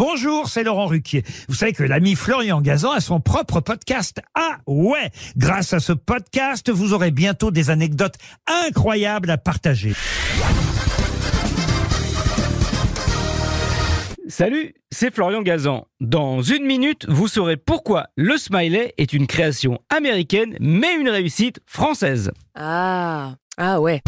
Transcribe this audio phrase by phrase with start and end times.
[0.00, 1.24] Bonjour, c'est Laurent Ruquier.
[1.46, 4.22] Vous savez que l'ami Florian Gazan a son propre podcast.
[4.34, 8.14] Ah ouais Grâce à ce podcast, vous aurez bientôt des anecdotes
[8.46, 9.92] incroyables à partager.
[14.26, 15.86] Salut, c'est Florian Gazan.
[16.00, 21.60] Dans une minute, vous saurez pourquoi le smiley est une création américaine, mais une réussite
[21.66, 22.30] française.
[22.54, 24.00] Ah, ah ouais.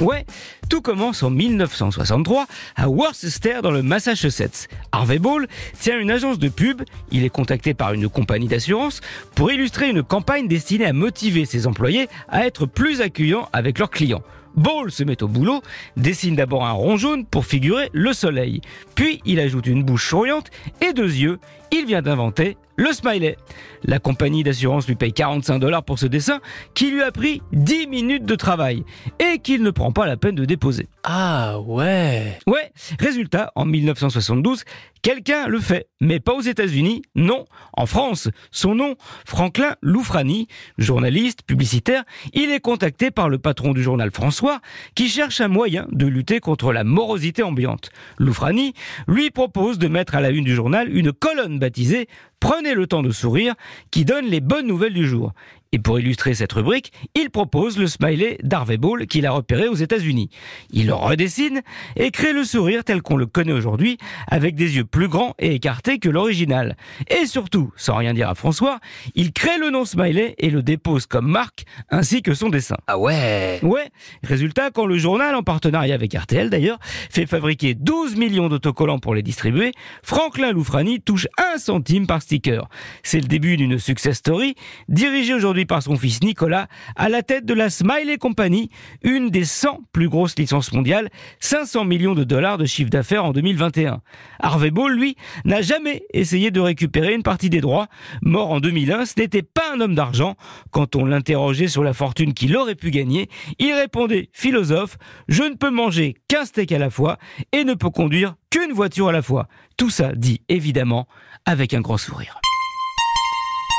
[0.00, 0.24] Ouais,
[0.70, 4.68] tout commence en 1963 à Worcester dans le Massachusetts.
[4.92, 5.46] Harvey Ball
[5.78, 9.02] tient une agence de pub, il est contacté par une compagnie d'assurance
[9.34, 13.90] pour illustrer une campagne destinée à motiver ses employés à être plus accueillants avec leurs
[13.90, 14.22] clients.
[14.56, 15.60] Ball se met au boulot,
[15.98, 18.62] dessine d'abord un rond jaune pour figurer le soleil.
[18.94, 21.38] Puis il ajoute une bouche souriante et deux yeux.
[21.72, 23.36] Il vient d'inventer le smiley.
[23.84, 26.40] La compagnie d'assurance lui paye 45 dollars pour ce dessin
[26.74, 28.84] qui lui a pris 10 minutes de travail
[29.18, 30.88] et qu'il ne prend pas la peine de déposer.
[31.04, 32.38] Ah ouais.
[32.46, 34.64] Ouais, résultat, en 1972,
[35.02, 38.28] quelqu'un le fait, mais pas aux États-Unis, non, en France.
[38.50, 40.46] Son nom, Franklin Loufrani,
[40.78, 44.60] journaliste, publicitaire, il est contacté par le patron du journal François
[44.94, 47.90] qui cherche un moyen de lutter contre la morosité ambiante.
[48.18, 48.74] Loufrani
[49.06, 52.08] lui propose de mettre à la une du journal une colonne baptisée
[52.40, 53.54] Prenez le temps de sourire
[53.90, 55.32] qui donne les bonnes nouvelles du jour.
[55.72, 59.76] Et pour illustrer cette rubrique, il propose le smiley d'Harvey Ball qu'il a repéré aux
[59.76, 60.28] États-Unis.
[60.72, 61.62] Il le redessine
[61.94, 65.54] et crée le sourire tel qu'on le connaît aujourd'hui, avec des yeux plus grands et
[65.54, 66.76] écartés que l'original.
[67.08, 68.80] Et surtout, sans rien dire à François,
[69.14, 72.76] il crée le nom smiley et le dépose comme marque, ainsi que son dessin.
[72.88, 73.60] Ah ouais.
[73.62, 73.90] Ouais,
[74.24, 79.14] résultat, quand le journal, en partenariat avec RTL d'ailleurs, fait fabriquer 12 millions d'autocollants pour
[79.14, 79.70] les distribuer,
[80.02, 82.68] Franklin Loufrani touche un centime par sticker.
[83.04, 84.56] C'est le début d'une success story,
[84.88, 88.70] dirigée par son fils Nicolas, à la tête de la Smiley Company,
[89.02, 91.08] une des 100 plus grosses licences mondiales,
[91.40, 94.00] 500 millions de dollars de chiffre d'affaires en 2021.
[94.40, 97.88] Harvey Ball, lui, n'a jamais essayé de récupérer une partie des droits.
[98.22, 100.36] Mort en 2001, ce n'était pas un homme d'argent.
[100.70, 104.96] Quand on l'interrogeait sur la fortune qu'il aurait pu gagner, il répondait, philosophe,
[105.28, 107.18] je ne peux manger qu'un steak à la fois
[107.52, 109.48] et ne peux conduire qu'une voiture à la fois.
[109.76, 111.06] Tout ça dit évidemment
[111.46, 112.40] avec un grand sourire.